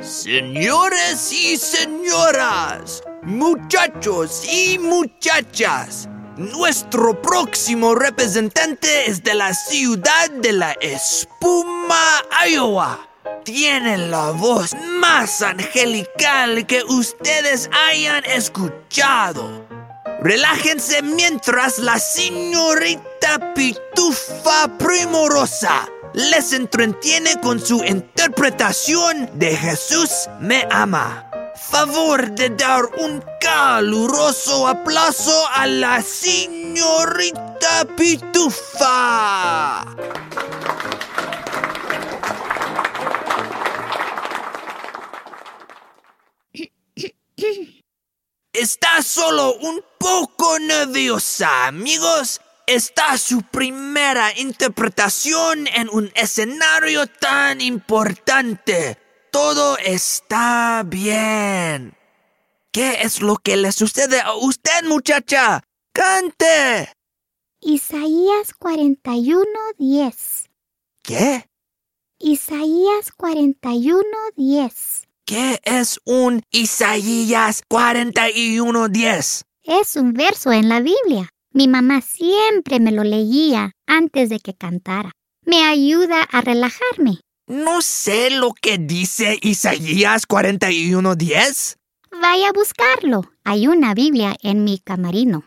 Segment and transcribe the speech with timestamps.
[0.00, 10.72] Señores y señoras, muchachos y muchachas, nuestro próximo representante es de la ciudad de la
[10.82, 13.08] Espuma, Iowa.
[13.44, 19.66] Tiene la voz más angelical que ustedes hayan escuchado.
[20.20, 23.15] Relájense mientras la señorita
[23.54, 31.30] Pitufa Primorosa les entretiene con su interpretación de Jesús me ama.
[31.56, 39.84] Favor de dar un caluroso aplauso a la señorita Pitufa.
[48.52, 52.40] Está solo un poco nerviosa, amigos.
[52.66, 58.98] Está su primera interpretación en un escenario tan importante.
[59.30, 61.96] Todo está bien.
[62.72, 65.62] ¿Qué es lo que le sucede a usted, muchacha?
[65.92, 66.92] ¡Cante!
[67.60, 70.48] Isaías 41:10.
[71.04, 71.48] ¿Qué?
[72.18, 75.06] Isaías 41:10.
[75.24, 79.44] ¿Qué es un Isaías 41:10?
[79.62, 81.30] Es un verso en la Biblia.
[81.56, 85.12] Mi mamá siempre me lo leía antes de que cantara.
[85.40, 87.20] Me ayuda a relajarme.
[87.46, 91.76] No sé lo que dice Isaías 41:10.
[92.10, 93.32] Vaya a buscarlo.
[93.42, 95.46] Hay una Biblia en mi camarino.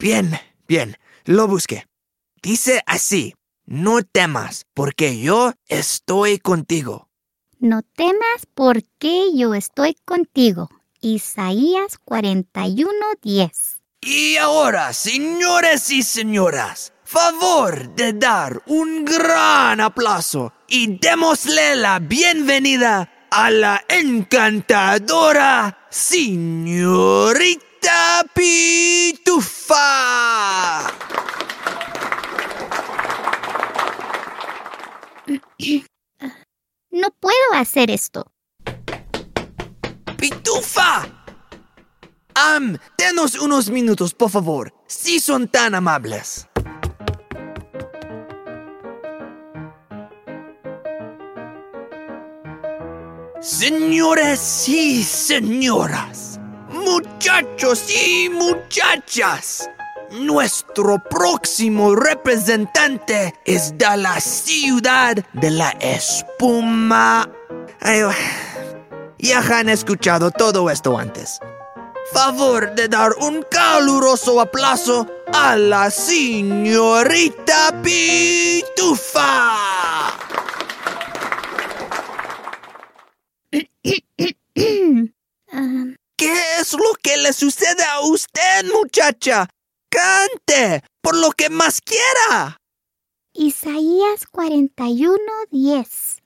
[0.00, 0.32] Bien,
[0.66, 1.86] bien, lo busqué.
[2.42, 3.34] Dice así,
[3.66, 7.08] no temas, porque yo estoy contigo.
[7.58, 10.68] No temas porque yo estoy contigo.
[11.00, 13.80] Isaías 41:10.
[14.00, 23.10] Y ahora, señores y señoras, favor de dar un gran aplauso y démosle la bienvenida
[23.30, 27.64] a la encantadora señorita
[28.34, 29.74] Pitufa.
[37.54, 38.32] Hacer esto.
[40.18, 41.06] ¡Pitufa!
[42.34, 46.48] Am, denos unos minutos, por favor, si son tan amables.
[53.40, 56.40] Señores y señoras,
[56.70, 59.70] muchachos y muchachas,
[60.10, 67.30] nuestro próximo representante es de la ciudad de la espuma.
[69.18, 71.38] Ya han escuchado todo esto antes.
[72.12, 79.58] Favor de dar un caluroso aplauso a la señorita Pitufa.
[86.16, 89.48] ¿Qué es lo que le sucede a usted, muchacha?
[89.90, 92.60] Cante, por lo que más quiera.
[93.34, 96.23] Isaías 41:10.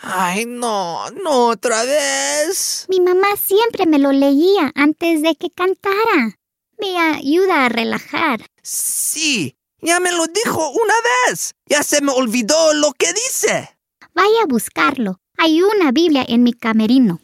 [0.00, 2.86] Ay, no, no otra vez.
[2.88, 6.38] Mi mamá siempre me lo leía antes de que cantara.
[6.78, 8.46] Me ayuda a relajar.
[8.62, 10.94] Sí, ya me lo dijo una
[11.26, 11.54] vez.
[11.66, 13.76] Ya se me olvidó lo que dice.
[14.14, 15.20] Vaya a buscarlo.
[15.36, 17.20] Hay una Biblia en mi camerino.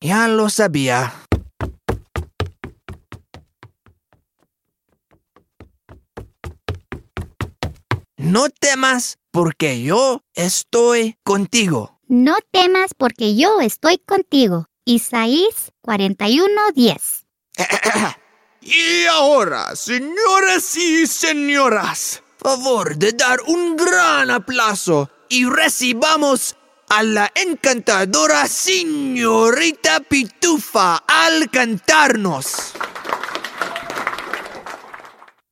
[0.00, 1.14] Ya lo sabía.
[8.16, 11.97] No temas, porque yo estoy contigo.
[12.08, 14.66] No temas porque yo estoy contigo.
[14.86, 17.26] Isaías 41:10.
[18.60, 26.56] Y ahora, señores y señoras, favor de dar un gran aplauso y recibamos
[26.88, 32.72] a la encantadora señorita Pitufa al cantarnos.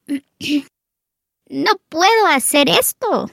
[1.48, 3.30] No puedo hacer esto.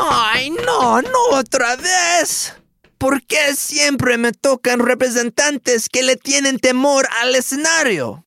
[0.00, 2.54] Ay, no, no otra vez.
[2.98, 8.24] ¿Por qué siempre me tocan representantes que le tienen temor al escenario?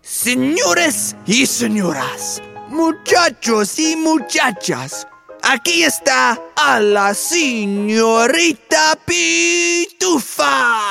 [0.00, 5.06] Señores y señoras, muchachos y muchachas,
[5.42, 10.89] aquí está a la señorita Pitufa.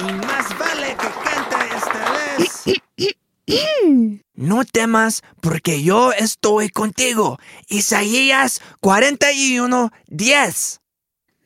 [0.00, 2.80] Y más vale que canta esta vez.
[4.34, 7.38] No temas, porque yo estoy contigo.
[7.68, 10.80] Isaías 41, 10.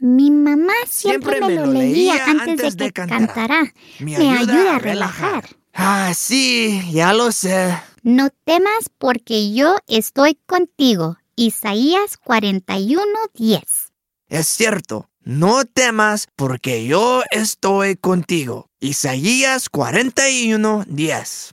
[0.01, 3.73] Mi mamá siempre, me, lo leía antes, de, que cantara.
[3.99, 5.45] Me, ayuda, a relajar.
[5.75, 7.79] Ah, sí, ya lo sé.
[8.03, 11.19] No temas porque yo estoy contigo.
[11.37, 13.93] Isaías 41:10.
[14.29, 18.67] Es cierto, no temas porque yo estoy contigo.
[18.81, 21.53] Isaías 41:10.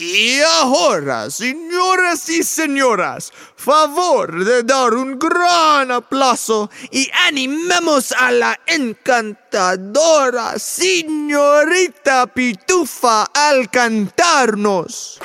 [0.00, 8.60] Y ahora, señoras y señoras, favor de dar un gran aplauso y animemos a la
[8.68, 15.18] encantadora señorita Pitufa al cantarnos.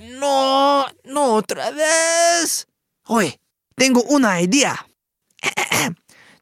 [0.00, 2.66] No, no otra vez.
[3.06, 3.38] Oye,
[3.76, 4.86] tengo una idea.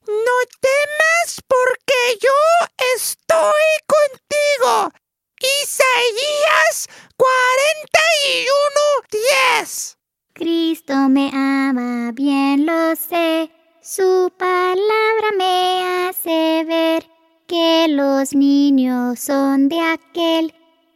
[0.05, 2.31] No temas porque yo
[2.97, 3.53] estoy
[3.87, 4.91] contigo.
[5.63, 6.89] Isaías
[9.63, 9.97] 41:10.
[10.33, 13.51] Cristo me ama, bien lo sé.
[13.81, 17.07] Su palabra me hace ver
[17.47, 20.53] que los niños son de aquel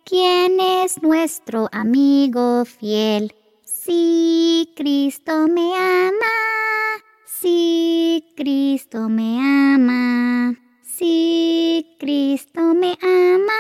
[0.07, 3.35] quien es nuestro amigo fiel.
[3.65, 7.03] Sí, Cristo me ama.
[7.25, 10.55] Sí, Cristo me ama.
[10.83, 13.53] Sí, Cristo me ama.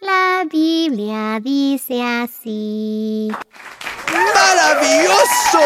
[0.00, 3.30] La Biblia dice así.
[4.34, 5.60] ¡Maravilloso!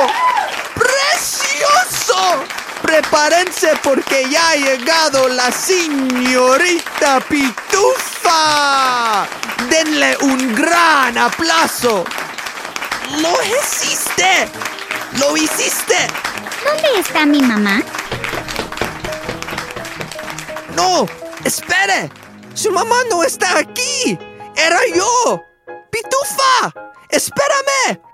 [2.89, 9.29] Prepárense porque ya ha llegado la señorita Pitufa.
[9.69, 12.07] Denle un gran aplauso.
[13.19, 14.49] ¡Lo hiciste!
[15.19, 15.97] ¡Lo hiciste!
[16.65, 17.83] ¿Dónde está mi mamá?
[20.75, 21.07] No,
[21.45, 22.11] espere.
[22.55, 24.19] Su mamá no está aquí.
[24.57, 25.45] Era yo.
[25.91, 26.73] Pitufa,
[27.11, 28.08] espérame.